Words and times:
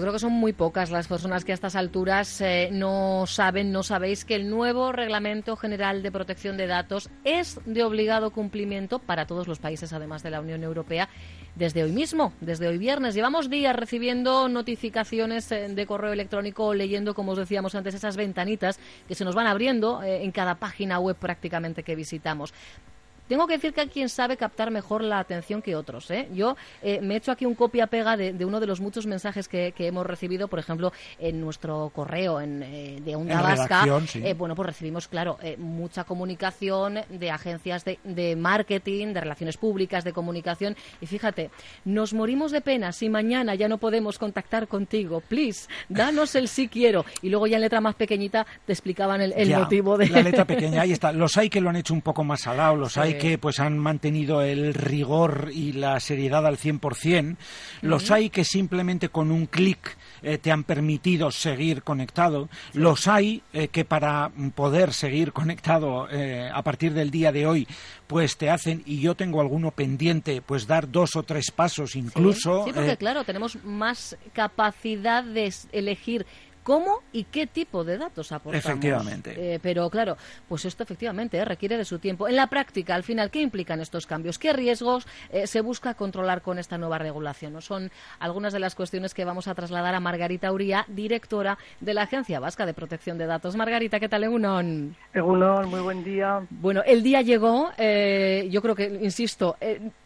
Yo 0.00 0.04
creo 0.04 0.14
que 0.14 0.18
son 0.18 0.32
muy 0.32 0.54
pocas 0.54 0.90
las 0.90 1.08
personas 1.08 1.44
que 1.44 1.52
a 1.52 1.54
estas 1.54 1.76
alturas 1.76 2.40
eh, 2.40 2.70
no 2.72 3.26
saben, 3.26 3.70
no 3.70 3.82
sabéis 3.82 4.24
que 4.24 4.34
el 4.34 4.48
nuevo 4.48 4.92
Reglamento 4.92 5.56
General 5.56 6.02
de 6.02 6.10
Protección 6.10 6.56
de 6.56 6.66
Datos 6.66 7.10
es 7.22 7.60
de 7.66 7.84
obligado 7.84 8.30
cumplimiento 8.30 8.98
para 8.98 9.26
todos 9.26 9.46
los 9.46 9.58
países, 9.58 9.92
además 9.92 10.22
de 10.22 10.30
la 10.30 10.40
Unión 10.40 10.62
Europea, 10.62 11.10
desde 11.54 11.82
hoy 11.82 11.92
mismo, 11.92 12.32
desde 12.40 12.66
hoy 12.66 12.78
viernes. 12.78 13.14
Llevamos 13.14 13.50
días 13.50 13.76
recibiendo 13.76 14.48
notificaciones 14.48 15.52
eh, 15.52 15.68
de 15.68 15.86
correo 15.86 16.14
electrónico, 16.14 16.72
leyendo, 16.72 17.12
como 17.12 17.32
os 17.32 17.38
decíamos 17.38 17.74
antes, 17.74 17.94
esas 17.94 18.16
ventanitas 18.16 18.80
que 19.06 19.14
se 19.14 19.26
nos 19.26 19.34
van 19.34 19.48
abriendo 19.48 20.02
eh, 20.02 20.24
en 20.24 20.32
cada 20.32 20.54
página 20.54 20.98
web 20.98 21.16
prácticamente 21.16 21.82
que 21.82 21.94
visitamos. 21.94 22.54
Tengo 23.30 23.46
que 23.46 23.54
decir 23.54 23.72
que 23.72 23.82
hay 23.82 23.86
quien 23.86 24.08
sabe 24.08 24.36
captar 24.36 24.72
mejor 24.72 25.04
la 25.04 25.20
atención 25.20 25.62
que 25.62 25.76
otros. 25.76 26.10
¿eh? 26.10 26.28
Yo 26.34 26.56
eh, 26.82 27.00
me 27.00 27.14
he 27.14 27.18
hecho 27.18 27.30
aquí 27.30 27.46
un 27.46 27.54
copia-pega 27.54 28.16
de, 28.16 28.44
uno 28.44 28.58
de 28.58 28.66
los 28.66 28.80
muchos 28.80 29.06
mensajes 29.06 29.46
que, 29.46 29.72
hemos 29.78 30.04
recibido, 30.04 30.48
por 30.48 30.58
ejemplo, 30.58 30.92
en 31.20 31.40
nuestro 31.40 31.92
correo 31.94 32.40
en, 32.40 32.60
eh, 32.64 32.98
de 33.00 33.14
Onda 33.14 33.40
Vasca. 33.40 33.84
bueno, 34.36 34.56
pues 34.56 34.66
recibimos, 34.66 35.06
claro, 35.06 35.38
mucha 35.58 36.02
comunicación 36.02 36.98
de 37.08 37.30
agencias 37.30 37.84
de, 37.84 38.34
marketing, 38.34 39.14
de 39.14 39.20
relaciones 39.20 39.56
públicas, 39.56 40.02
de 40.02 40.12
comunicación. 40.12 40.74
Y 41.00 41.06
fíjate, 41.06 41.52
nos 41.84 42.12
morimos 42.12 42.50
de 42.50 42.62
pena 42.62 42.90
si 42.90 43.08
mañana 43.08 43.54
ya 43.54 43.68
no 43.68 43.78
podemos 43.78 44.18
contactar 44.18 44.66
contigo. 44.66 45.20
Please, 45.20 45.68
danos 45.88 46.34
el 46.34 46.48
sí 46.48 46.66
quiero. 46.66 47.04
Y 47.22 47.28
luego 47.28 47.46
ya 47.46 47.58
en 47.58 47.62
letra 47.62 47.80
más 47.80 47.94
pequeñita 47.94 48.44
te 48.66 48.72
explicaban 48.72 49.20
el, 49.20 49.50
motivo 49.56 49.96
de... 49.96 50.08
La 50.08 50.22
letra 50.22 50.44
pequeña, 50.44 50.82
ahí 50.82 50.90
está. 50.90 51.12
Los 51.12 51.36
hay 51.36 51.48
que 51.48 51.60
lo 51.60 51.70
han 51.70 51.76
hecho 51.76 51.94
un 51.94 52.02
poco 52.02 52.24
más 52.24 52.40
salado, 52.40 52.74
los 52.74 52.98
hay 52.98 53.19
que 53.20 53.38
pues 53.38 53.60
han 53.60 53.78
mantenido 53.78 54.42
el 54.42 54.74
rigor 54.74 55.50
y 55.52 55.72
la 55.72 56.00
seriedad 56.00 56.46
al 56.46 56.56
100%. 56.56 57.36
Los 57.82 58.10
hay 58.10 58.30
que 58.30 58.44
simplemente 58.44 59.10
con 59.10 59.30
un 59.30 59.46
clic 59.46 59.96
eh, 60.22 60.38
te 60.38 60.50
han 60.50 60.64
permitido 60.64 61.30
seguir 61.30 61.82
conectado. 61.82 62.48
Los 62.72 63.08
hay 63.08 63.42
eh, 63.52 63.68
que 63.68 63.84
para 63.84 64.30
poder 64.54 64.92
seguir 64.92 65.32
conectado 65.32 66.08
eh, 66.10 66.48
a 66.52 66.62
partir 66.62 66.92
del 66.92 67.10
día 67.10 67.32
de 67.32 67.46
hoy, 67.46 67.68
pues 68.06 68.36
te 68.36 68.50
hacen, 68.50 68.82
y 68.86 69.00
yo 69.00 69.14
tengo 69.14 69.40
alguno 69.40 69.70
pendiente, 69.70 70.42
pues 70.42 70.66
dar 70.66 70.90
dos 70.90 71.14
o 71.16 71.22
tres 71.22 71.50
pasos 71.50 71.94
incluso. 71.96 72.64
sí 72.64 72.72
porque 72.72 72.96
claro, 72.96 73.24
tenemos 73.24 73.62
más 73.64 74.16
capacidad 74.32 75.22
de 75.22 75.52
elegir 75.72 76.26
cómo 76.62 77.02
y 77.12 77.24
qué 77.24 77.46
tipo 77.46 77.84
de 77.84 77.98
datos 77.98 78.32
aportamos. 78.32 78.64
Efectivamente. 78.64 79.54
Eh, 79.54 79.58
pero 79.62 79.88
claro, 79.90 80.16
pues 80.48 80.64
esto 80.64 80.82
efectivamente 80.82 81.38
eh, 81.38 81.44
requiere 81.44 81.76
de 81.76 81.84
su 81.84 81.98
tiempo. 81.98 82.28
En 82.28 82.36
la 82.36 82.48
práctica, 82.48 82.94
al 82.94 83.02
final, 83.02 83.30
¿qué 83.30 83.40
implican 83.40 83.80
estos 83.80 84.06
cambios? 84.06 84.38
¿Qué 84.38 84.52
riesgos 84.52 85.06
eh, 85.30 85.46
se 85.46 85.60
busca 85.60 85.94
controlar 85.94 86.42
con 86.42 86.58
esta 86.58 86.78
nueva 86.78 86.98
regulación? 86.98 87.54
¿No? 87.54 87.60
Son 87.60 87.90
algunas 88.18 88.52
de 88.52 88.60
las 88.60 88.74
cuestiones 88.74 89.14
que 89.14 89.24
vamos 89.24 89.48
a 89.48 89.54
trasladar 89.54 89.94
a 89.94 90.00
Margarita 90.00 90.52
Uría, 90.52 90.84
directora 90.88 91.58
de 91.80 91.94
la 91.94 92.02
Agencia 92.02 92.40
Vasca 92.40 92.66
de 92.66 92.74
Protección 92.74 93.18
de 93.18 93.26
Datos. 93.26 93.56
Margarita, 93.56 94.00
¿qué 94.00 94.08
tal, 94.08 94.24
Egunon? 94.24 94.96
Egunon, 95.12 95.68
muy 95.68 95.80
buen 95.80 96.04
día. 96.04 96.40
Bueno, 96.50 96.82
el 96.84 97.02
día 97.02 97.22
llegó. 97.22 97.70
yo 97.78 98.62
creo 98.62 98.74
que, 98.74 98.98
insisto, 99.02 99.56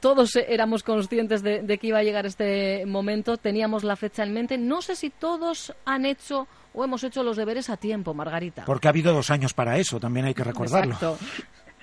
todos 0.01 0.37
éramos 0.37 0.83
conscientes 0.83 1.43
de 1.43 1.79
que 1.79 1.87
iba 1.87 1.99
a 1.99 2.03
llegar 2.03 2.27
este 2.27 2.87
momento. 2.87 3.37
Teníamos 3.37 3.85
la 3.85 3.97
fecha 3.97 4.23
en 4.23 4.33
mente. 4.33 4.59
No 4.59 4.83
sé 4.83 4.97
si 4.97 5.11
todos 5.11 5.75
han 5.85 6.07
hecho 6.07 6.47
o 6.75 6.85
hemos 6.85 7.03
hecho 7.05 7.23
los 7.23 7.37
deberes 7.37 7.71
a 7.71 7.77
tiempo, 7.77 8.13
Margarita. 8.13 8.65
Porque 8.67 8.89
ha 8.89 8.91
habido 8.91 9.15
dos 9.15 9.31
años 9.31 9.55
para 9.55 9.79
eso, 9.79 9.99
también 9.99 10.27
hay 10.27 10.35
que 10.35 10.45
recordarlo. 10.45 10.97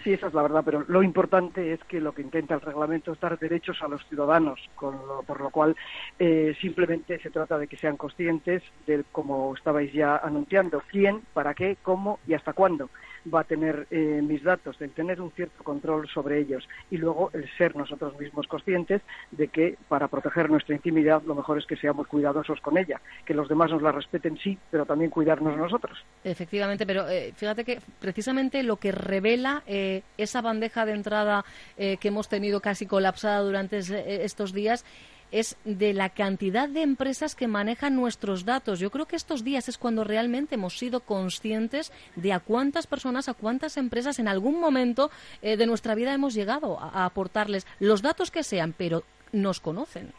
Sí, 0.03 0.13
esa 0.13 0.27
es 0.27 0.33
la 0.33 0.41
verdad, 0.41 0.63
pero 0.65 0.83
lo 0.87 1.03
importante 1.03 1.73
es 1.73 1.79
que 1.83 2.01
lo 2.01 2.11
que 2.11 2.23
intenta 2.23 2.55
el 2.55 2.61
reglamento 2.61 3.11
es 3.11 3.19
dar 3.19 3.37
derechos 3.37 3.77
a 3.83 3.87
los 3.87 4.03
ciudadanos, 4.07 4.59
por 4.79 5.39
lo 5.39 5.49
cual 5.51 5.75
eh, 6.17 6.55
simplemente 6.59 7.19
se 7.19 7.29
trata 7.29 7.59
de 7.59 7.67
que 7.67 7.77
sean 7.77 7.97
conscientes 7.97 8.63
de, 8.87 9.03
como 9.11 9.53
estabais 9.55 9.93
ya 9.93 10.17
anunciando, 10.17 10.81
quién, 10.89 11.21
para 11.33 11.53
qué, 11.53 11.77
cómo 11.83 12.19
y 12.27 12.33
hasta 12.33 12.53
cuándo 12.53 12.89
va 13.31 13.41
a 13.41 13.43
tener 13.43 13.87
eh, 13.91 14.21
mis 14.23 14.43
datos, 14.43 14.79
el 14.81 14.91
tener 14.91 15.21
un 15.21 15.31
cierto 15.31 15.63
control 15.63 16.07
sobre 16.09 16.39
ellos 16.39 16.67
y 16.89 16.97
luego 16.97 17.29
el 17.33 17.49
ser 17.57 17.75
nosotros 17.75 18.17
mismos 18.19 18.47
conscientes 18.47 19.01
de 19.31 19.47
que 19.47 19.77
para 19.87 20.07
proteger 20.07 20.49
nuestra 20.49 20.75
intimidad 20.75 21.21
lo 21.23 21.35
mejor 21.35 21.57
es 21.57 21.65
que 21.65 21.75
seamos 21.75 22.07
cuidadosos 22.07 22.59
con 22.61 22.77
ella, 22.77 23.01
que 23.25 23.33
los 23.33 23.47
demás 23.47 23.71
nos 23.71 23.81
la 23.81 23.91
respeten 23.91 24.37
sí, 24.37 24.57
pero 24.69 24.85
también 24.85 25.11
cuidarnos 25.11 25.57
nosotros. 25.57 25.97
Efectivamente, 26.23 26.85
pero 26.85 27.07
eh, 27.07 27.33
fíjate 27.35 27.63
que 27.63 27.79
precisamente 27.99 28.63
lo 28.63 28.77
que 28.77 28.91
revela 28.91 29.63
eh, 29.67 30.03
esa 30.17 30.41
bandeja 30.41 30.85
de 30.85 30.93
entrada 30.93 31.45
que 31.77 32.07
hemos 32.07 32.29
tenido 32.29 32.61
casi 32.61 32.85
colapsada 32.85 33.39
durante 33.39 33.79
estos 34.23 34.53
días 34.53 34.85
es 35.31 35.55
de 35.65 35.93
la 35.93 36.09
cantidad 36.09 36.69
de 36.69 36.81
empresas 36.81 37.35
que 37.35 37.47
manejan 37.47 37.95
nuestros 37.95 38.45
datos. 38.45 38.79
Yo 38.79 38.91
creo 38.91 39.05
que 39.05 39.15
estos 39.15 39.43
días 39.43 39.69
es 39.69 39.77
cuando 39.77 40.03
realmente 40.03 40.55
hemos 40.55 40.77
sido 40.77 41.01
conscientes 41.01 41.91
de 42.15 42.33
a 42.33 42.39
cuántas 42.39 42.87
personas, 42.87 43.29
a 43.29 43.33
cuántas 43.33 43.77
empresas 43.77 44.19
en 44.19 44.27
algún 44.27 44.59
momento 44.59 45.11
eh, 45.41 45.57
de 45.57 45.65
nuestra 45.65 45.95
vida 45.95 46.13
hemos 46.13 46.33
llegado 46.33 46.79
a 46.79 47.05
aportarles 47.05 47.65
los 47.79 48.01
datos 48.01 48.31
que 48.31 48.43
sean, 48.43 48.73
pero 48.77 49.03
nos 49.31 49.59
conocen. 49.59 50.13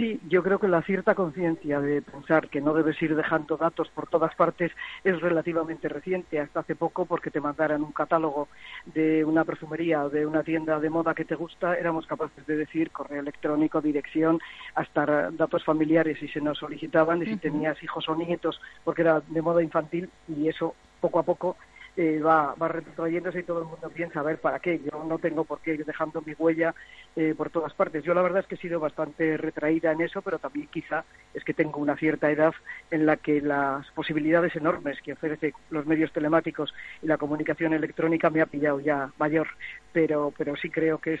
Sí, 0.00 0.18
yo 0.30 0.42
creo 0.42 0.58
que 0.58 0.66
la 0.66 0.80
cierta 0.80 1.14
conciencia 1.14 1.78
de 1.78 2.00
pensar 2.00 2.48
que 2.48 2.62
no 2.62 2.72
debes 2.72 3.00
ir 3.02 3.14
dejando 3.14 3.58
datos 3.58 3.90
por 3.90 4.08
todas 4.08 4.34
partes 4.34 4.72
es 5.04 5.20
relativamente 5.20 5.90
reciente. 5.90 6.40
Hasta 6.40 6.60
hace 6.60 6.74
poco, 6.74 7.04
porque 7.04 7.30
te 7.30 7.38
mandaran 7.38 7.82
un 7.82 7.92
catálogo 7.92 8.48
de 8.86 9.26
una 9.26 9.44
perfumería 9.44 10.02
o 10.02 10.08
de 10.08 10.24
una 10.24 10.42
tienda 10.42 10.80
de 10.80 10.88
moda 10.88 11.12
que 11.12 11.26
te 11.26 11.34
gusta, 11.34 11.74
éramos 11.74 12.06
capaces 12.06 12.46
de 12.46 12.56
decir 12.56 12.90
correo 12.90 13.20
electrónico, 13.20 13.82
dirección, 13.82 14.38
hasta 14.74 15.30
datos 15.32 15.66
familiares 15.66 16.18
si 16.18 16.28
se 16.28 16.40
nos 16.40 16.56
solicitaban, 16.56 17.22
y 17.22 17.26
si 17.26 17.36
tenías 17.36 17.82
hijos 17.82 18.08
o 18.08 18.16
nietos, 18.16 18.58
porque 18.84 19.02
era 19.02 19.20
de 19.20 19.42
moda 19.42 19.62
infantil, 19.62 20.08
y 20.28 20.48
eso 20.48 20.74
poco 21.02 21.18
a 21.18 21.24
poco 21.24 21.58
eh, 21.96 22.20
va, 22.20 22.54
va 22.54 22.68
retrotrayéndose 22.68 23.40
y 23.40 23.42
todo 23.42 23.60
el 23.60 23.66
mundo 23.66 23.90
piensa, 23.90 24.20
a 24.20 24.22
ver, 24.22 24.38
¿para 24.38 24.58
qué? 24.60 24.80
Yo 24.80 25.04
no 25.04 25.18
tengo 25.18 25.44
por 25.44 25.60
qué 25.60 25.74
ir 25.74 25.84
dejando 25.84 26.22
mi 26.22 26.34
huella 26.38 26.74
eh, 27.16 27.34
por 27.36 27.50
todas 27.50 27.74
partes. 27.74 28.04
Yo 28.04 28.14
la 28.14 28.22
verdad 28.22 28.40
es 28.40 28.46
que 28.46 28.54
he 28.54 28.58
sido 28.58 28.80
bastante 28.80 29.36
retraída 29.36 29.92
en 29.92 30.00
eso, 30.00 30.22
pero 30.22 30.38
también 30.38 30.68
quizá 30.68 31.04
es 31.34 31.44
que 31.44 31.54
tengo 31.54 31.80
una 31.80 31.96
cierta 31.96 32.30
edad 32.30 32.54
en 32.90 33.06
la 33.06 33.16
que 33.16 33.40
las 33.40 33.86
posibilidades 33.92 34.54
enormes 34.56 35.00
que 35.02 35.12
ofrece 35.12 35.52
los 35.70 35.86
medios 35.86 36.12
telemáticos 36.12 36.72
y 37.02 37.06
la 37.06 37.18
comunicación 37.18 37.72
electrónica 37.72 38.30
me 38.30 38.40
ha 38.40 38.46
pillado 38.46 38.80
ya 38.80 39.10
mayor, 39.18 39.48
pero, 39.92 40.32
pero 40.36 40.56
sí 40.56 40.70
creo 40.70 40.98
que 40.98 41.14
es 41.14 41.20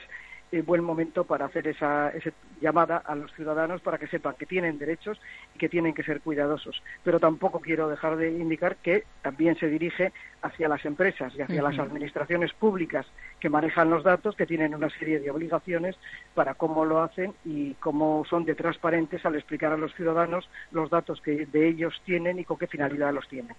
eh, 0.52 0.62
buen 0.62 0.82
momento 0.82 1.24
para 1.24 1.46
hacer 1.46 1.68
esa, 1.68 2.12
llamada 2.60 2.98
a 2.98 3.14
los 3.14 3.32
ciudadanos 3.34 3.80
para 3.80 3.98
que 3.98 4.06
sepan 4.06 4.34
que 4.38 4.46
tienen 4.46 4.78
derechos 4.78 5.20
y 5.54 5.58
que 5.58 5.68
tienen 5.68 5.94
que 5.94 6.02
ser 6.02 6.20
cuidadosos. 6.20 6.82
Pero 7.02 7.18
tampoco 7.18 7.60
quiero 7.60 7.88
dejar 7.88 8.16
de 8.16 8.30
indicar 8.30 8.76
que 8.76 9.04
también 9.22 9.56
se 9.58 9.68
dirige 9.68 10.12
hacia 10.42 10.68
las 10.68 10.84
empresas 10.84 11.32
y 11.36 11.42
hacia 11.42 11.62
las 11.62 11.78
administraciones 11.78 12.52
públicas 12.52 13.06
que 13.38 13.48
manejan 13.48 13.90
los 13.90 14.04
datos, 14.04 14.36
que 14.36 14.46
tienen 14.46 14.74
una 14.74 14.90
serie 14.90 15.20
de 15.20 15.30
obligaciones 15.30 15.96
para 16.34 16.54
cómo 16.54 16.84
lo 16.84 17.02
hacen 17.02 17.32
y 17.44 17.74
cómo 17.74 18.24
son 18.28 18.44
de 18.44 18.54
transparentes 18.54 19.24
al 19.24 19.34
explicar 19.34 19.72
a 19.72 19.76
los 19.76 19.94
ciudadanos 19.94 20.48
los 20.72 20.90
datos 20.90 21.20
que 21.20 21.46
de 21.46 21.68
ellos 21.68 22.00
tienen 22.04 22.38
y 22.38 22.44
con 22.44 22.58
qué 22.58 22.66
finalidad 22.66 23.12
los 23.12 23.28
tienen. 23.28 23.54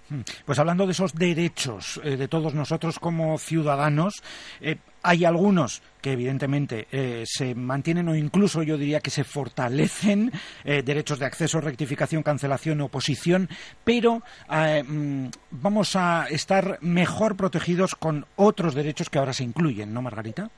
Pues 0.46 0.60
hablando 0.60 0.86
de 0.86 0.92
esos 0.92 1.14
derechos 1.14 2.02
eh, 2.04 2.18
de 2.18 2.28
todos 2.28 2.54
nosotros 2.54 3.00
como 3.00 3.38
ciudadanos, 3.38 4.24
eh, 4.60 4.78
hay 5.04 5.26
algunos 5.26 5.82
que 6.02 6.14
evidentemente 6.14 6.88
eh, 6.92 7.24
se 7.26 7.54
mantienen 7.56 8.08
o 8.08 8.16
incluso 8.16 8.64
yo 8.64 8.78
diría 8.78 9.00
que 9.00 9.12
se 9.12 9.24
fortalecen, 9.24 10.32
eh, 10.64 10.82
derechos 10.84 11.20
de 11.20 11.26
acceso, 11.26 11.62
rectificación, 11.62 12.24
cancelación, 12.24 12.82
oposición, 12.82 13.50
pero 13.84 14.24
eh, 14.52 14.84
mm, 14.84 15.28
vamos 15.52 15.96
a 15.96 16.28
estar 16.30 16.80
mejor 16.82 17.36
protegidos 17.36 17.96
con 17.96 18.26
otros 18.36 18.74
derechos 18.74 19.10
que 19.10 19.20
ahora 19.20 19.34
se 19.34 19.44
incluyen, 19.44 19.94
¿no, 19.94 20.02
Margarita? 20.02 20.50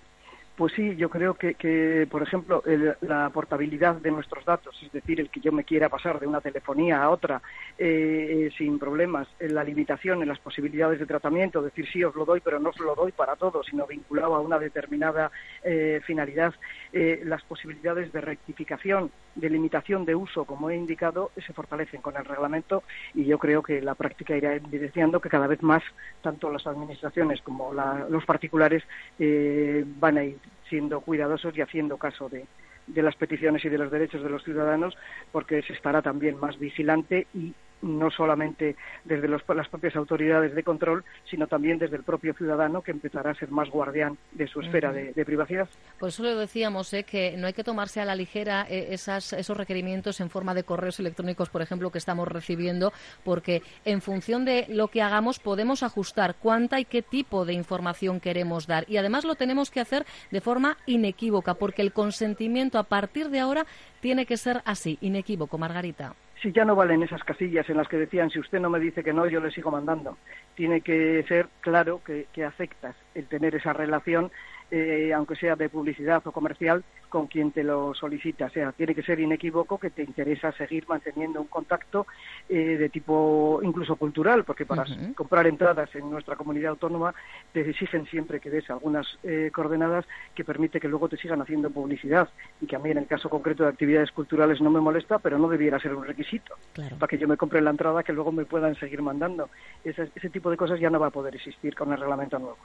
Pues 0.56 0.72
sí, 0.74 0.96
yo 0.98 1.10
creo 1.10 1.34
que, 1.34 2.08
por 2.12 2.22
ejemplo, 2.22 2.62
la 3.02 3.32
portabilidad 3.32 3.96
de 3.96 4.12
nuestros 4.12 4.46
datos, 4.46 4.80
es 4.84 4.92
decir, 4.92 5.20
el 5.20 5.32
que 5.32 5.40
yo 5.40 5.52
me 5.52 5.64
quiera 5.64 5.90
pasar 5.90 6.20
de 6.20 6.28
una 6.28 6.42
telefonía 6.42 7.02
a 7.02 7.10
otra 7.10 7.42
eh, 7.80 8.52
sin 8.56 8.78
problemas, 8.78 9.28
la 9.40 9.64
limitación 9.64 10.22
en 10.22 10.28
las 10.28 10.38
posibilidades 10.38 11.00
de 11.00 11.08
tratamiento, 11.08 11.64
decir 11.64 11.88
sí 11.92 12.04
os 12.04 12.14
lo 12.14 12.24
doy, 12.24 12.40
pero 12.40 12.60
no 12.60 12.70
os 12.70 12.80
lo 12.80 12.94
doy 12.94 13.12
para 13.12 13.36
todos, 13.36 13.66
sino 13.66 13.88
vinculado 13.88 14.36
a 14.36 14.42
una 14.42 14.60
determinada 14.60 15.32
eh, 15.64 16.02
finalidad, 16.06 16.54
eh, 16.92 17.24
las 17.26 17.42
posibilidades 17.42 18.14
de 18.14 18.22
rectificación, 18.22 19.10
de 19.34 19.50
limitación 19.50 20.06
de 20.06 20.14
uso, 20.14 20.46
como 20.46 20.70
he 20.70 20.76
indicado, 20.76 21.32
se 21.36 21.54
fortalecen 21.54 22.02
con 22.02 22.16
el 22.16 22.26
reglamento 22.26 22.84
y 23.16 23.26
yo 23.26 23.40
creo 23.40 23.64
que 23.64 23.82
la 23.82 23.96
práctica 23.96 24.38
irá 24.38 24.54
evidenciando 24.54 25.20
que 25.20 25.30
cada 25.30 25.48
vez 25.48 25.64
más 25.64 25.82
tanto 26.22 26.52
las 26.52 26.68
administraciones 26.68 27.42
como 27.42 27.74
los 27.74 28.24
particulares 28.26 28.84
van 29.18 30.18
a 30.20 30.24
ir 30.24 30.38
siendo 30.74 31.02
cuidadosos 31.02 31.56
y 31.56 31.62
haciendo 31.62 31.98
caso 31.98 32.30
de, 32.30 32.48
de 32.88 33.04
las 33.04 33.16
peticiones 33.16 33.64
y 33.64 33.70
de 33.70 33.78
los 33.78 33.92
derechos 33.92 34.24
de 34.24 34.30
los 34.32 34.44
ciudadanos, 34.44 34.98
porque 35.32 35.62
se 35.62 35.74
estará 35.74 36.02
también 36.02 36.40
más 36.40 36.58
vigilante 36.58 37.28
y 37.36 37.54
no 37.84 38.10
solamente 38.10 38.76
desde 39.04 39.28
las 39.28 39.44
propias 39.44 39.96
autoridades 39.96 40.56
de 40.56 40.64
control, 40.64 41.04
sino 41.30 41.48
también 41.48 41.78
desde 41.78 41.98
el 41.98 42.04
propio 42.04 42.34
ciudadano 42.34 42.82
que 42.82 42.92
empezará 42.92 43.32
a 43.32 43.36
ser 43.36 43.52
más 43.52 43.70
guardián 43.70 44.18
de 44.32 44.48
su 44.48 44.62
esfera 44.62 44.92
de, 44.92 45.24
privacidad. 45.26 45.70
Por 46.00 46.10
eso 46.10 46.24
le 46.24 46.36
decíamos 46.36 46.94
¿eh? 46.94 47.04
que 47.04 47.36
no 47.38 47.48
hay 47.48 47.54
que 47.54 47.64
tomarse 47.64 48.02
a 48.02 48.06
la 48.06 48.16
ligera 48.16 48.66
eh, 48.70 48.88
esas, 48.92 49.34
esos 49.34 49.56
requerimientos 49.56 50.20
en 50.22 50.30
forma 50.30 50.54
de 50.54 50.64
correos 50.64 51.00
electrónicos, 51.00 51.50
por 51.50 51.62
ejemplo, 51.62 51.92
que 51.92 51.98
estamos 51.98 52.28
recibiendo, 52.28 52.92
porque 53.24 53.62
en 53.86 54.02
función 54.02 54.46
de 54.46 54.66
lo 54.70 54.88
que 54.88 55.02
hagamos 55.02 55.40
podemos 55.40 55.84
ajustar 55.84 56.36
cuánta 56.36 56.80
y 56.80 56.86
qué 56.86 57.02
tipo 57.02 57.46
de 57.46 57.54
información 57.54 58.20
queremos 58.20 58.68
dar. 58.68 58.86
Y 58.90 58.98
además 58.98 59.26
lo 59.26 59.36
tenemos 59.36 59.72
que 59.72 59.80
hacer 59.80 60.06
de 60.32 60.42
forma 60.42 60.78
inequívoca, 60.86 61.56
porque 61.56 61.82
el 61.82 61.94
consentimiento 61.94 62.80
a 62.80 62.84
partir 62.84 63.30
de 63.30 63.40
ahora 63.40 63.66
tiene 64.02 64.26
que 64.26 64.38
ser 64.38 64.62
así, 64.66 64.98
inequívoco, 65.02 65.58
Margarita 65.58 66.16
si 66.44 66.52
ya 66.52 66.66
no 66.66 66.76
valen 66.76 67.02
esas 67.02 67.24
casillas 67.24 67.70
en 67.70 67.78
las 67.78 67.88
que 67.88 67.98
decían 67.98 68.30
si 68.30 68.38
usted 68.38 68.60
no 68.60 68.70
me 68.70 68.80
dice 68.80 69.02
que 69.02 69.14
no, 69.14 69.26
yo 69.28 69.40
le 69.40 69.50
sigo 69.50 69.72
mandando. 69.72 70.18
Tiene 70.56 70.82
que 70.82 71.24
ser 71.26 71.48
claro 71.62 72.02
que, 72.06 72.28
que 72.34 72.44
aceptas 72.44 72.98
el 73.16 73.28
tener 73.28 73.56
esa 73.56 73.72
relación 73.72 74.30
eh, 74.76 75.14
aunque 75.14 75.36
sea 75.36 75.56
de 75.56 75.70
publicidad 75.70 76.26
o 76.26 76.32
comercial, 76.32 76.84
con 77.08 77.28
quien 77.28 77.52
te 77.52 77.64
lo 77.64 77.94
solicita. 77.94 78.48
O 78.48 78.50
sea, 78.50 78.72
tiene 78.72 78.96
que 78.96 79.04
ser 79.04 79.20
inequívoco 79.20 79.78
que 79.78 79.92
te 79.92 80.02
interesa 80.02 80.52
seguir 80.54 80.86
manteniendo 80.88 81.40
un 81.40 81.46
contacto 81.46 82.08
eh, 82.50 82.56
de 82.56 82.90
tipo 82.90 83.60
incluso 83.62 83.98
cultural, 83.98 84.44
porque 84.44 84.66
para 84.66 84.84
comprar 85.16 85.46
entradas 85.46 85.94
en 85.94 86.10
nuestra 86.10 86.36
comunidad 86.36 86.72
autónoma 86.72 87.14
te 87.52 87.70
exigen 87.70 88.08
siempre 88.08 88.40
que 88.40 88.50
des 88.50 88.68
algunas 88.72 89.06
eh, 89.22 89.52
coordenadas 89.54 90.06
que 90.34 90.44
permite 90.44 90.80
que 90.80 90.88
luego 90.88 91.08
te 91.08 91.18
sigan 91.18 91.40
haciendo 91.40 91.70
publicidad 91.70 92.30
y 92.60 92.66
que 92.66 92.76
a 92.76 92.80
mí 92.80 92.90
en 92.90 92.98
el 92.98 93.06
caso 93.06 93.30
concreto 93.30 93.62
de 93.62 93.70
actividades 93.70 94.12
culturales 94.12 94.60
no 94.60 94.72
me 94.72 94.82
molesta, 94.82 95.20
pero 95.20 95.38
no 95.38 95.50
debiera 95.50 95.80
ser 95.80 95.94
un 95.94 96.04
requisito 96.04 96.56
para 96.74 97.08
que 97.08 97.20
yo 97.20 97.28
me 97.28 97.38
compre 97.38 97.62
la 97.62 97.70
entrada 97.70 98.02
que 98.02 98.12
luego 98.12 98.32
me 98.32 98.46
puedan 98.46 98.74
seguir 98.74 99.04
mandando. 99.04 99.52
Ese, 99.84 100.08
tipo 100.32 100.50
de 100.50 100.58
cosas 100.58 100.80
ya 100.80 100.90
no 100.90 101.00
va 101.00 101.08
a 101.08 101.12
poder 101.12 101.36
existir 101.36 101.76
con 101.76 101.94
el 101.94 102.00
reglamento 102.00 102.40
nuevo. 102.40 102.58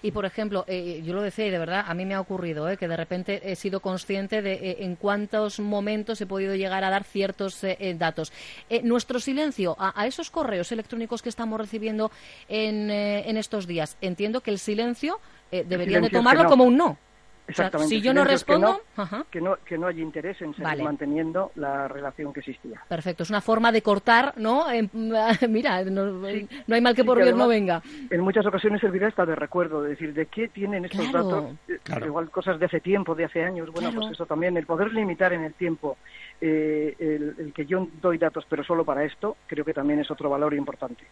Y 0.00 0.10
por 0.10 0.24
ejemplo, 0.24 0.64
yo 0.66 1.12
lo 1.12 1.20
decía 1.20 1.49
de 1.50 1.58
verdad 1.58 1.84
a 1.86 1.94
mí 1.94 2.04
me 2.04 2.14
ha 2.14 2.20
ocurrido 2.20 2.68
¿eh? 2.68 2.76
que 2.76 2.88
de 2.88 2.96
repente 2.96 3.40
he 3.44 3.56
sido 3.56 3.80
consciente 3.80 4.42
de 4.42 4.52
eh, 4.52 4.76
en 4.80 4.96
cuántos 4.96 5.60
momentos 5.60 6.20
he 6.20 6.26
podido 6.26 6.54
llegar 6.54 6.84
a 6.84 6.90
dar 6.90 7.04
ciertos 7.04 7.62
eh, 7.64 7.94
datos. 7.98 8.32
nuestro 8.82 9.20
silencio 9.20 9.76
a, 9.78 10.06
esos 10.06 10.30
correos 10.30 10.72
electrónicos 10.72 11.22
que 11.22 11.28
estamos 11.28 11.60
recibiendo 11.60 12.10
en, 12.48 12.90
en 12.90 13.36
estos 13.36 13.66
días, 13.66 13.96
entiendo 14.00 14.40
que 14.40 14.50
el 14.50 14.58
silencio 14.58 15.20
deberían 15.50 16.02
de 16.02 16.10
tomarlo 16.10 16.48
como 16.48 16.64
un 16.64 16.76
no. 16.76 16.98
Exactamente. 17.50 17.94
si 17.94 18.00
yo 18.00 18.14
no 18.14 18.24
respondo, 18.24 18.80
que 19.30 19.40
no, 19.40 19.56
que 19.64 19.78
no, 19.78 19.86
hay 19.86 20.00
interés 20.00 20.40
en 20.42 20.54
seguir 20.54 20.82
manteniendo 20.82 21.52
la 21.56 21.88
relación 21.88 22.32
que 22.32 22.40
existía. 22.40 22.82
Perfecto, 22.88 23.22
es 23.22 23.30
una 23.30 23.40
forma 23.40 23.72
de 23.72 23.82
cortar, 23.82 24.34
¿no? 24.36 24.66
mira, 25.48 25.84
no, 25.84 26.26
hay 26.26 26.80
mal 26.80 26.94
que 26.94 27.04
por 27.04 27.22
bien 27.22 27.36
no 27.36 27.48
venga. 27.48 27.82
En 28.10 28.20
muchas 28.20 28.46
ocasiones 28.46 28.80
servirá 28.80 29.08
hasta 29.08 29.26
de 29.26 29.34
recuerdo, 29.34 29.82
de 29.82 29.90
decir, 29.90 30.14
¿de 30.14 30.26
qué 30.26 30.48
tienen 30.48 30.84
estos 30.84 31.12
datos? 31.12 31.54
Eh, 31.68 31.78
igual 32.04 32.30
cosas 32.30 32.58
de 32.58 32.66
hace 32.66 32.80
tiempo, 32.80 33.14
de 33.14 33.24
hace 33.24 33.44
años. 33.44 33.70
Bueno, 33.70 33.92
pues 33.92 34.12
eso 34.12 34.26
también, 34.26 34.56
el 34.56 34.66
poder 34.66 34.92
limitar 34.92 35.32
en 35.32 35.44
el 35.44 35.54
tiempo 35.54 35.98
eh, 36.40 36.94
el 36.98 37.52
que 37.54 37.66
yo 37.66 37.86
doy 38.00 38.18
datos, 38.18 38.44
pero 38.48 38.64
solo 38.64 38.84
para 38.84 39.04
esto, 39.04 39.36
creo 39.46 39.64
que 39.64 39.74
también 39.74 40.00
es 40.00 40.10
otro 40.10 40.30
valor 40.30 40.54
importante. 40.54 41.04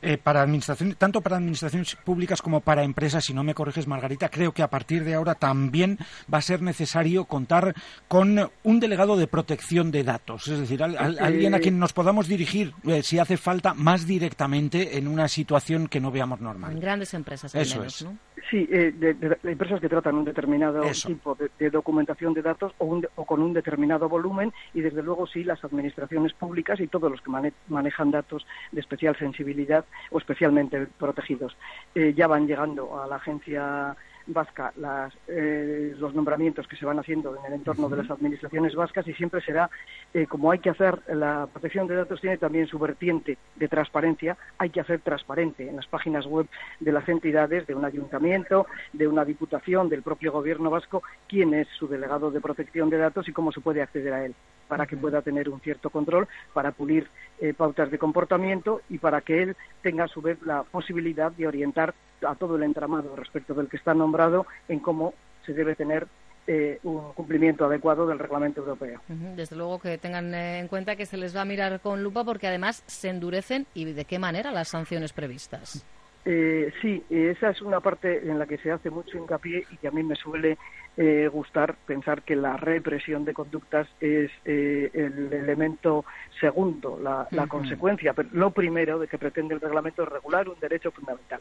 Eh, 0.00 0.18
para 0.18 0.42
administración, 0.42 0.94
tanto 0.96 1.20
para 1.20 1.36
administraciones 1.36 1.96
públicas 1.96 2.40
como 2.40 2.60
para 2.60 2.84
empresas, 2.84 3.24
si 3.24 3.34
no 3.34 3.42
me 3.42 3.54
corriges, 3.54 3.86
Margarita, 3.86 4.28
creo 4.28 4.52
que 4.52 4.62
a 4.62 4.68
partir 4.68 5.04
de 5.04 5.14
ahora 5.14 5.34
también 5.34 5.98
va 6.32 6.38
a 6.38 6.42
ser 6.42 6.62
necesario 6.62 7.24
contar 7.24 7.74
con 8.08 8.50
un 8.62 8.80
delegado 8.80 9.16
de 9.16 9.26
protección 9.26 9.90
de 9.90 10.04
datos, 10.04 10.48
es 10.48 10.60
decir, 10.60 10.82
alguien 10.82 11.54
a 11.54 11.60
quien 11.60 11.78
nos 11.78 11.92
podamos 11.92 12.28
dirigir, 12.28 12.74
eh, 12.84 13.02
si 13.02 13.18
hace 13.18 13.36
falta, 13.36 13.74
más 13.74 14.06
directamente 14.06 14.98
en 14.98 15.08
una 15.08 15.28
situación 15.28 15.88
que 15.88 16.00
no 16.00 16.10
veamos 16.10 16.40
normal. 16.40 16.72
En 16.72 16.80
grandes 16.80 17.14
empresas, 17.14 17.54
al 17.54 17.66
menos, 17.66 18.02
¿no? 18.02 18.18
Sí, 18.50 18.68
eh, 18.70 18.92
de, 18.92 19.38
empresas 19.44 19.80
que 19.80 19.88
tratan 19.88 20.16
un 20.16 20.24
determinado 20.24 20.82
tipo 21.06 21.36
de, 21.36 21.70
documentación 21.70 22.34
de 22.34 22.42
datos 22.42 22.72
o, 22.78 23.00
o, 23.14 23.24
con 23.24 23.40
un 23.40 23.52
determinado 23.52 24.08
volumen 24.08 24.52
y 24.74 24.80
desde 24.80 25.02
luego 25.02 25.26
sí 25.26 25.44
las 25.44 25.64
administraciones 25.64 26.32
públicas 26.32 26.80
y 26.80 26.88
todos 26.88 27.10
los 27.10 27.20
que 27.20 27.30
manejan 27.68 28.10
datos 28.10 28.46
de 28.72 28.80
especial 28.80 29.16
sensibilidad 29.16 29.84
o 30.10 30.18
especialmente 30.18 30.86
protegidos. 30.98 31.56
Eh, 31.94 32.14
ya 32.16 32.26
van 32.26 32.46
llegando 32.46 33.00
a 33.00 33.06
la 33.06 33.16
agencia 33.16 33.96
vasca 34.26 34.72
las, 34.76 35.12
eh, 35.28 35.94
los 35.98 36.14
nombramientos 36.14 36.66
que 36.68 36.76
se 36.76 36.86
van 36.86 36.98
haciendo 36.98 37.36
en 37.36 37.44
el 37.46 37.52
entorno 37.54 37.88
de 37.88 37.96
las 37.98 38.10
administraciones 38.10 38.74
vascas 38.74 39.06
y 39.06 39.14
siempre 39.14 39.40
será, 39.40 39.70
eh, 40.14 40.26
como 40.26 40.50
hay 40.50 40.58
que 40.58 40.70
hacer, 40.70 41.00
la 41.08 41.48
protección 41.52 41.86
de 41.86 41.96
datos 41.96 42.20
tiene 42.20 42.38
también 42.38 42.66
su 42.66 42.78
vertiente 42.78 43.38
de 43.56 43.68
transparencia, 43.68 44.36
hay 44.58 44.70
que 44.70 44.80
hacer 44.80 45.00
transparente 45.00 45.68
en 45.68 45.76
las 45.76 45.86
páginas 45.86 46.26
web 46.26 46.46
de 46.80 46.92
las 46.92 47.08
entidades, 47.08 47.66
de 47.66 47.74
un 47.74 47.84
ayuntamiento, 47.84 48.66
de 48.92 49.08
una 49.08 49.24
diputación, 49.24 49.88
del 49.88 50.02
propio 50.02 50.32
gobierno 50.32 50.70
vasco, 50.70 51.02
quién 51.28 51.54
es 51.54 51.68
su 51.78 51.88
delegado 51.88 52.30
de 52.30 52.40
protección 52.40 52.90
de 52.90 52.98
datos 52.98 53.28
y 53.28 53.32
cómo 53.32 53.52
se 53.52 53.60
puede 53.60 53.82
acceder 53.82 54.12
a 54.12 54.24
él 54.24 54.34
para 54.68 54.86
que 54.86 54.96
pueda 54.96 55.20
tener 55.20 55.50
un 55.50 55.60
cierto 55.60 55.90
control, 55.90 56.26
para 56.54 56.72
pulir 56.72 57.06
eh, 57.40 57.52
pautas 57.52 57.90
de 57.90 57.98
comportamiento 57.98 58.80
y 58.88 58.96
para 58.96 59.20
que 59.20 59.42
él 59.42 59.56
tenga 59.82 60.04
a 60.04 60.08
su 60.08 60.22
vez 60.22 60.40
la 60.42 60.62
posibilidad 60.62 61.30
de 61.30 61.46
orientar 61.46 61.92
a 62.26 62.34
todo 62.34 62.56
el 62.56 62.62
entramado 62.62 63.14
respecto 63.16 63.54
del 63.54 63.68
que 63.68 63.76
está 63.76 63.94
nombrado 63.94 64.46
en 64.68 64.80
cómo 64.80 65.14
se 65.44 65.52
debe 65.52 65.74
tener 65.74 66.06
eh, 66.46 66.80
un 66.82 67.12
cumplimiento 67.12 67.64
adecuado 67.64 68.06
del 68.06 68.18
reglamento 68.18 68.60
europeo. 68.60 69.00
Desde 69.36 69.54
luego 69.56 69.78
que 69.78 69.98
tengan 69.98 70.34
eh, 70.34 70.58
en 70.58 70.68
cuenta 70.68 70.96
que 70.96 71.06
se 71.06 71.16
les 71.16 71.36
va 71.36 71.42
a 71.42 71.44
mirar 71.44 71.80
con 71.80 72.02
lupa 72.02 72.24
porque 72.24 72.48
además 72.48 72.82
se 72.86 73.10
endurecen 73.10 73.66
y 73.74 73.84
de 73.92 74.04
qué 74.04 74.18
manera 74.18 74.50
las 74.50 74.68
sanciones 74.68 75.12
previstas. 75.12 75.84
Eh, 76.24 76.72
sí, 76.80 77.02
esa 77.10 77.50
es 77.50 77.60
una 77.62 77.80
parte 77.80 78.28
en 78.28 78.38
la 78.38 78.46
que 78.46 78.58
se 78.58 78.70
hace 78.70 78.90
mucho 78.90 79.18
hincapié 79.18 79.64
y 79.70 79.76
que 79.76 79.88
a 79.88 79.90
mí 79.90 80.04
me 80.04 80.14
suele 80.14 80.56
eh, 80.96 81.28
gustar 81.32 81.74
pensar 81.86 82.22
que 82.22 82.36
la 82.36 82.56
represión 82.56 83.24
de 83.24 83.32
conductas 83.32 83.88
es 83.98 84.30
eh, 84.44 84.90
el 84.94 85.32
elemento 85.32 86.04
segundo, 86.38 87.00
la, 87.00 87.26
consecuencia. 87.48 88.12
Pero 88.12 88.28
lo 88.32 88.50
primero 88.50 88.98
de 89.00 89.08
que 89.08 89.18
pretende 89.18 89.54
el 89.54 89.60
reglamento 89.60 90.04
es 90.04 90.08
regular 90.10 90.48
un 90.48 90.60
derecho 90.60 90.92
fundamental. 90.92 91.40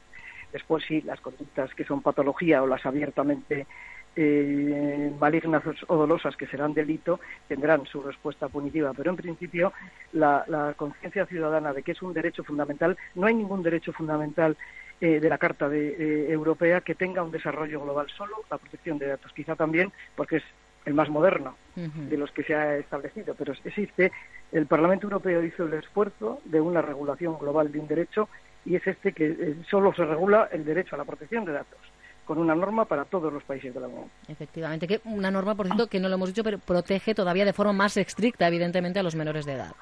Después 0.51 0.84
sí, 0.88 1.01
las 1.01 1.22
conductas 1.22 1.74
que 1.74 1.84
son 1.86 2.01
patología 2.01 2.62
o 2.63 2.67
las 2.67 2.86
abiertamente 2.86 3.67
eh, 4.15 5.10
malignas 5.20 5.63
o 5.88 5.96
dolosas 5.96 6.36
que 6.36 6.48
serán 6.48 6.74
delito 6.74 7.20
tendrán 7.48 7.86
su 7.86 8.01
respuesta 8.01 8.50
punitiva. 8.50 8.93
Pero 8.93 9.12
en 9.12 9.17
principio 9.17 9.74
la, 10.13 10.74
conciencia 10.75 11.25
ciudadana 11.25 11.74
de 11.74 11.84
que 11.84 11.93
es 11.93 12.01
un 12.01 12.13
derecho 12.13 12.43
fundamental, 12.43 12.98
no 13.15 13.27
hay 13.27 13.36
ningún 13.36 13.63
derecho 13.63 13.93
fundamental 13.93 14.58
eh, 15.00 15.20
de 15.20 15.29
la 15.29 15.38
Carta 15.38 15.70
de, 15.70 15.89
eh, 15.89 16.31
Europea 16.31 16.81
que 16.81 16.96
tenga 16.96 17.24
un 17.24 17.31
desarrollo 17.31 17.81
global, 17.81 18.08
solo 18.15 18.43
la 18.50 18.58
protección 18.58 18.98
de 19.00 19.08
datos. 19.08 19.31
Quizá 19.34 19.55
también 19.55 19.91
porque 20.15 20.38
es 20.38 20.43
el 20.85 20.93
más 20.93 21.09
moderno 21.09 21.55
de 21.75 22.17
los 22.17 22.31
que 22.31 22.43
se 22.43 22.53
ha 22.53 22.75
establecido, 22.77 23.33
pero 23.35 23.53
existe, 23.63 24.11
el 24.51 24.65
Parlamento 24.65 25.07
Europeo 25.07 25.43
hizo 25.43 25.65
el 25.65 25.73
esfuerzo 25.73 26.41
de 26.45 26.59
una 26.59 26.81
regulación 26.81 27.38
global 27.39 27.71
de 27.71 27.79
un 27.79 27.88
derecho 27.88 28.27
y 28.65 28.75
es 28.75 28.85
este 28.85 29.13
que 29.13 29.27
eh, 29.27 29.55
solo 29.69 29.93
se 29.93 30.05
regula 30.05 30.50
el 30.51 30.65
derecho 30.65 30.95
a 30.95 30.97
la 30.97 31.05
protección 31.05 31.45
de 31.45 31.53
datos 31.53 31.79
con 32.25 32.38
una 32.38 32.55
norma 32.55 32.85
para 32.85 33.05
todos 33.05 33.33
los 33.33 33.43
países 33.43 33.73
de 33.73 33.79
la 33.79 33.88
Unión. 33.88 34.05
Efectivamente, 34.27 34.88
que 34.88 35.01
una 35.05 35.31
norma, 35.31 35.55
por 35.55 35.65
cierto, 35.65 35.88
que 35.88 36.00
no 36.00 36.07
lo 36.07 36.15
hemos 36.15 36.29
dicho, 36.29 36.43
pero 36.43 36.59
protege 36.59 37.13
todavía 37.13 37.43
de 37.45 37.51
forma 37.51 37.73
más 37.73 37.97
estricta, 37.97 38.47
evidentemente, 38.47 39.00
a 39.00 39.03
los 39.03 39.15
menores 39.15 39.45
de 39.45 39.53
edad. 39.53 39.73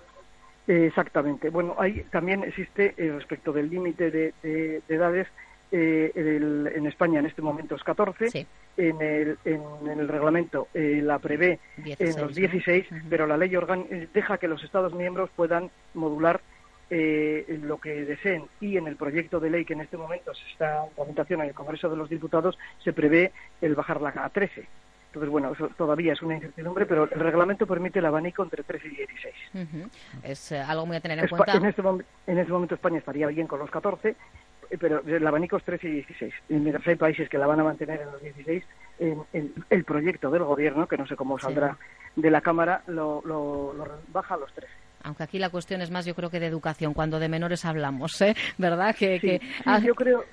exactamente. 0.65 1.49
Bueno, 1.49 1.75
ahí 1.77 2.03
también 2.09 2.43
existe, 2.43 2.95
eh, 2.97 3.11
respecto 3.11 3.51
del 3.51 3.69
límite 3.69 4.09
de, 4.09 4.81
edades, 4.87 5.27
eh, 5.71 6.11
en 6.15 6.87
España 6.87 7.19
en 7.19 7.25
este 7.25 7.41
momento 7.41 7.75
es 7.75 7.83
14, 7.83 8.47
en, 8.77 9.01
el, 9.01 9.37
en, 9.45 9.61
el 9.87 10.07
reglamento 10.07 10.67
eh, 10.73 11.01
la 11.03 11.19
prevé 11.19 11.59
en 11.77 12.19
los 12.19 12.33
16, 12.33 12.85
pero 13.09 13.27
la 13.27 13.37
ley 13.37 13.51
deja 14.13 14.37
que 14.37 14.47
los 14.47 14.63
Estados 14.63 14.93
miembros 14.93 15.29
puedan 15.35 15.69
modular 15.93 16.41
eh, 16.89 17.59
lo 17.61 17.77
que 17.77 18.03
deseen 18.03 18.45
y 18.59 18.77
en 18.77 18.87
el 18.87 18.95
proyecto 18.95 19.39
de 19.39 19.51
ley 19.51 19.63
que 19.63 19.73
en 19.73 19.81
este 19.81 19.95
momento 19.95 20.33
se 20.33 20.43
está 20.51 20.85
en 20.85 20.95
tramitación 20.95 21.41
en 21.41 21.49
el 21.49 21.53
Congreso 21.53 21.87
de 21.87 21.95
los 21.95 22.09
Diputados 22.09 22.57
se 22.83 22.93
prevé 22.93 23.31
el 23.61 23.75
bajarla 23.75 24.11
a 24.15 24.29
13. 24.29 24.67
Entonces, 25.09 25.29
bueno, 25.31 25.53
eso 25.53 25.69
todavía 25.75 26.13
es 26.13 26.21
una 26.21 26.35
incertidumbre, 26.35 26.85
pero 26.85 27.05
el 27.05 27.19
reglamento 27.19 27.65
permite 27.65 27.97
el 27.97 28.05
abanico 28.05 28.43
entre 28.43 28.63
13 28.63 28.87
y 28.87 28.95
16. 28.95 29.35
Es 30.23 30.51
eh, 30.51 30.59
algo 30.59 30.85
muy 30.85 30.97
a 30.97 31.01
tener 31.01 31.17
en 31.17 31.27
cuenta. 31.27 31.53
En 31.53 31.65
este, 31.65 31.81
en 31.81 32.37
este 32.37 32.51
momento 32.51 32.75
España 32.75 32.99
estaría 32.99 33.25
bien 33.27 33.47
con 33.47 33.57
los 33.57 33.71
14, 33.71 34.09
eh, 34.09 34.15
pero 34.77 35.01
el 35.05 35.25
abanico 35.25 35.57
es 35.57 35.63
13 35.63 35.87
y 35.87 35.91
16. 35.91 36.33
Y 36.49 36.53
mientras 36.55 36.85
hay 36.87 36.95
países 36.95 37.29
que 37.29 37.37
la 37.37 37.47
van 37.47 37.59
a 37.59 37.63
mantener 37.63 38.01
en 38.01 38.11
los 38.11 38.21
16, 38.21 38.63
en, 38.99 39.53
el 39.69 39.83
proyecto 39.83 40.29
del 40.29 40.43
gobierno, 40.43 40.87
que 40.87 40.97
no 40.97 41.07
sé 41.07 41.15
cómo 41.15 41.39
saldrá 41.39 41.77
de 42.15 42.29
la 42.29 42.41
Cámara, 42.41 42.83
lo, 42.87 43.73
baja 44.11 44.35
a 44.35 44.37
los 44.37 44.53
13 44.53 44.71
aunque 45.01 45.23
aquí 45.23 45.39
la 45.39 45.49
cuestión 45.49 45.81
es 45.81 45.91
más, 45.91 46.05
yo 46.05 46.13
creo 46.13 46.29
que 46.29 46.41
de 46.41 46.47
educación, 46.47 46.93
cuando 46.93 47.19
de 47.19 47.29
menores 47.29 47.63
hablamos, 47.63 48.21
¿eh? 48.21 48.35
¿verdad? 48.57 48.93
Que, 48.93 49.39
yo 49.81 49.95
creo, 49.95 50.25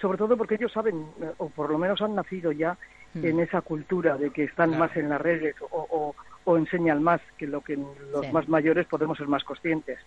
sobre 0.00 0.16
todo 0.16 0.36
porque 0.36 0.54
ellos 0.54 0.70
saben, 0.72 1.08
eh, 1.20 1.32
o 1.38 1.48
por 1.48 1.70
lo 1.70 1.76
menos 1.76 2.00
han 2.00 2.14
nacido 2.14 2.52
ya 2.52 2.78
mm. 3.14 3.24
en 3.24 3.40
esa 3.40 3.62
cultura 3.62 4.16
de 4.16 4.30
que 4.30 4.44
están 4.44 4.78
más 4.78 4.96
en 4.96 5.08
las 5.08 5.20
redes 5.20 5.56
o, 5.70 6.14
o, 6.44 6.56
enseñan 6.56 7.02
más 7.02 7.20
que 7.36 7.48
lo 7.48 7.62
que 7.62 7.76
los 8.12 8.32
más 8.32 8.48
mayores 8.48 8.86
podemos 8.86 9.18
ser 9.18 9.26
más 9.26 9.42
conscientes. 9.42 9.98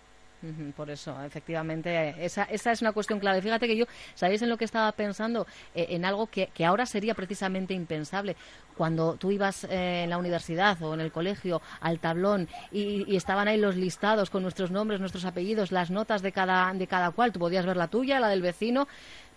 Por 0.74 0.88
eso, 0.90 1.22
efectivamente, 1.22 2.14
esa, 2.24 2.44
esa 2.44 2.72
es 2.72 2.80
una 2.80 2.92
cuestión 2.92 3.20
clave. 3.20 3.42
Fíjate 3.42 3.66
que 3.66 3.76
yo, 3.76 3.84
¿sabéis 4.14 4.40
en 4.40 4.48
lo 4.48 4.56
que 4.56 4.64
estaba 4.64 4.90
pensando? 4.92 5.46
Eh, 5.74 5.88
en 5.90 6.04
algo 6.04 6.28
que, 6.28 6.48
ahora 6.64 6.86
sería 6.86 7.14
precisamente 7.14 7.74
impensable. 7.74 8.36
Cuando 8.76 9.16
tú 9.16 9.30
ibas 9.30 9.64
eh, 9.64 10.04
en 10.04 10.10
la 10.10 10.16
universidad 10.16 10.82
o 10.82 10.94
en 10.94 11.00
el 11.00 11.12
colegio 11.12 11.60
al 11.80 11.98
tablón 11.98 12.48
y, 12.72 13.04
y, 13.06 13.16
estaban 13.16 13.48
ahí 13.48 13.58
los 13.58 13.76
listados 13.76 14.30
con 14.30 14.42
nuestros 14.42 14.70
nombres, 14.70 15.00
nuestros 15.00 15.26
apellidos, 15.26 15.72
las 15.72 15.90
notas 15.90 16.22
de 16.22 16.32
cada, 16.32 16.72
de 16.72 16.86
cada 16.86 17.10
cual, 17.10 17.32
tú 17.32 17.38
podías 17.38 17.66
ver 17.66 17.76
la 17.76 17.88
tuya, 17.88 18.20
la 18.20 18.28
del 18.28 18.40
vecino, 18.40 18.88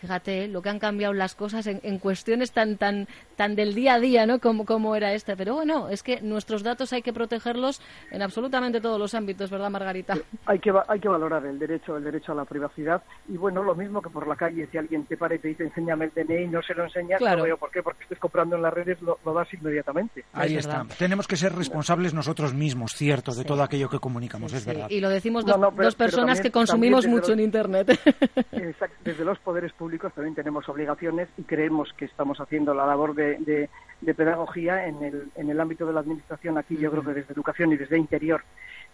Fíjate 0.03 0.49
lo 0.49 0.61
que 0.61 0.67
han 0.67 0.79
cambiado 0.79 1.13
las 1.13 1.33
cosas 1.33 1.65
en, 1.65 1.97
cuestiones 1.97 2.51
tan, 2.51 2.75
tan, 2.75 3.07
tan 3.37 3.55
del 3.55 3.73
día 3.73 3.93
a 3.93 3.99
día, 4.01 4.25
¿no? 4.25 4.39
Como, 4.39 4.65
como 4.65 4.97
era 4.97 5.13
esta. 5.13 5.37
Pero 5.37 5.53
bueno, 5.53 5.87
es 5.87 6.03
que 6.03 6.19
nuestros 6.19 6.61
datos 6.61 6.91
hay 6.91 7.01
que 7.01 7.13
protegerlos 7.13 7.79
en 8.11 8.21
absolutamente 8.21 8.81
todos 8.81 8.99
los 8.99 9.13
ámbitos, 9.13 9.49
¿verdad, 9.49 9.69
Margarita? 9.69 10.17
Hay 10.45 10.59
que, 10.59 10.73
hay 10.89 10.99
que 10.99 11.07
valorar 11.07 11.45
el 11.45 11.57
derecho, 11.57 11.95
el 11.95 12.03
derecho 12.03 12.33
a 12.33 12.35
la 12.35 12.43
privacidad. 12.43 13.01
Y 13.29 13.37
bueno, 13.37 13.63
lo 13.63 13.75
mismo 13.75 14.01
que 14.01 14.09
por 14.09 14.27
la 14.27 14.35
calle, 14.35 14.67
si 14.69 14.77
alguien 14.77 15.05
te 15.05 15.15
para 15.15 15.35
y 15.35 15.39
te 15.39 15.47
dice, 15.47 15.63
enséñame 15.63 16.11
el 16.13 16.27
DNI 16.27 16.43
y 16.43 16.47
no 16.47 16.61
se 16.61 16.73
lo 16.73 16.83
enseñas, 16.83 17.19
claro. 17.19 17.37
no 17.37 17.43
veo 17.45 17.55
por 17.55 17.71
qué, 17.71 17.81
porque 17.81 18.03
estés 18.03 18.19
comprando 18.19 18.57
en 18.57 18.61
las 18.61 18.73
redes, 18.73 19.01
lo, 19.01 19.17
das 19.33 19.53
inmediatamente. 19.53 20.25
Ahí 20.33 20.57
está. 20.57 20.85
Tenemos 20.99 21.29
que 21.29 21.37
ser 21.37 21.55
responsables 21.55 22.13
nosotros 22.13 22.53
mismos, 22.53 22.91
cierto, 22.91 23.33
de 23.33 23.45
todo 23.45 23.63
aquello 23.63 23.87
que 23.87 23.99
comunicamos, 23.99 24.51
es 24.51 24.65
verdad. 24.65 24.87
Y 24.89 24.99
lo 24.99 25.07
decimos 25.07 25.45
dos 25.45 25.95
personas 25.95 26.41
que 26.41 26.51
consumimos 26.51 27.07
mucho 27.07 27.31
en 27.31 27.39
Internet. 27.39 27.87
Exacto, 28.51 28.97
desde 29.05 29.23
los 29.23 29.39
poderes 29.39 29.71
públicos 29.71 29.92
también 29.99 30.35
tenemos 30.35 30.67
obligaciones 30.69 31.29
y 31.37 31.43
creemos 31.43 31.93
que 31.93 32.05
estamos 32.05 32.39
haciendo 32.39 32.73
la 32.73 32.85
labor 32.85 33.15
de, 33.15 33.69
pedagogía 34.15 34.87
en 34.87 35.03
el, 35.03 35.31
en 35.35 35.49
el 35.49 35.59
ámbito 35.59 35.85
de 35.85 35.93
la 35.93 36.01
administración. 36.01 36.57
Aquí 36.57 36.77
yo 36.77 36.91
creo 36.91 37.03
que 37.03 37.13
desde 37.13 37.33
educación 37.33 37.71
y 37.71 37.77
desde 37.77 37.97
interior 37.97 38.41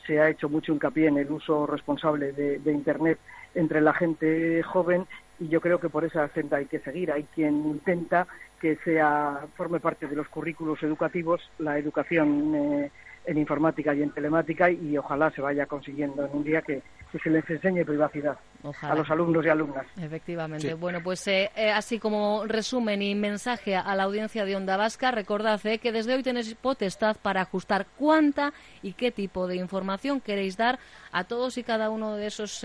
se 0.05 0.19
ha 0.19 0.29
hecho 0.29 0.49
mucho 0.49 0.73
hincapié 0.73 1.07
en 1.07 1.17
el 1.17 1.31
uso 1.31 1.67
responsable 1.67 2.31
de, 2.31 2.71
Internet 2.71 3.19
entre 3.55 3.81
la 3.81 3.93
gente 3.93 4.63
joven 4.63 5.05
y 5.39 5.47
yo 5.47 5.61
creo 5.61 5.79
que 5.79 5.89
por 5.89 6.03
esa 6.05 6.27
senda 6.29 6.57
hay 6.57 6.65
que 6.65 6.79
seguir. 6.79 7.11
Hay 7.11 7.23
quien 7.35 7.55
intenta 7.65 8.27
que 8.59 8.75
sea 8.77 9.45
forme 9.55 9.79
parte 9.79 10.07
de 10.07 10.15
los 10.15 10.27
currículos 10.27 10.81
educativos 10.83 11.41
la 11.59 11.77
educación 11.77 12.55
eh, 12.55 12.91
en 13.29 13.37
informática 13.37 13.93
y 13.93 14.01
en 14.01 14.09
telemática 14.09 14.71
y 14.71 14.97
ojalá 14.97 15.29
se 15.29 15.41
vaya 15.41 15.67
consiguiendo 15.67 16.25
en 16.25 16.31
un 16.35 16.43
día 16.43 16.61
que, 16.63 16.81
se 17.23 17.29
les 17.31 17.47
enseñe 17.49 17.83
privacidad 17.83 18.37
a 18.83 18.93
los 18.93 19.09
alumnos 19.09 19.43
y 19.43 19.49
alumnas. 19.49 19.85
Efectivamente. 19.99 20.75
Bueno, 20.75 21.01
pues 21.03 21.27
eh, 21.27 21.49
eh, 21.55 21.71
así 21.71 21.97
como 21.97 22.43
resumen 22.45 23.01
y 23.01 23.15
mensaje 23.15 23.75
a 23.75 23.95
la 23.95 24.03
audiencia 24.03 24.45
de 24.45 24.55
Onda 24.55 24.77
Vasca, 24.77 25.09
recordad 25.09 25.59
eh, 25.65 25.79
que 25.79 25.91
desde 25.91 26.13
hoy 26.13 26.21
tenéis 26.21 26.53
potestad 26.53 27.17
para 27.19 27.41
ajustar 27.41 27.87
cuánta 27.97 28.53
y 28.83 28.93
qué 28.93 29.11
tipo 29.11 29.47
de 29.47 29.55
información 29.55 30.21
queréis 30.21 30.55
dar 30.55 30.77
a 31.11 31.23
todos 31.23 31.57
y 31.57 31.63
cada 31.63 31.89
uno 31.89 32.15
de 32.15 32.27
esos 32.27 32.63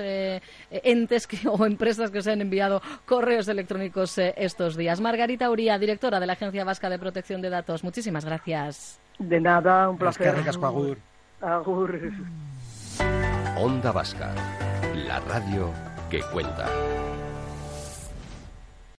entes 0.71 1.27
o 1.49 1.65
empresas 1.65 2.11
que 2.11 2.19
os 2.19 2.27
han 2.27 2.43
enviado 2.43 2.83
correos 3.07 3.49
electrónicos 3.49 4.19
estos 4.19 4.77
días. 4.77 5.01
Margarita 5.01 5.51
Uría, 5.51 5.79
directora 5.79 6.21
de 6.21 6.27
la 6.27 6.35
Agencia 6.35 6.65
Vasca 6.65 6.91
de 6.91 6.99
Protección 6.99 7.41
de 7.41 7.49
Datos, 7.49 7.83
muchísimas 7.83 8.27
gracias. 8.27 9.04
De 9.19 9.41
nada, 9.41 9.89
un 9.89 9.99
placer. 9.99 10.35
agur. 10.63 10.99
Agur. 11.41 12.01
Onda 13.57 13.93
Vasca, 13.93 14.35
la 14.95 15.21
radio 15.21 15.71
que 16.11 16.21
cuenta. 16.33 16.67